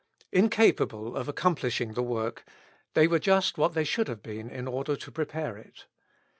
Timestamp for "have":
4.07-4.23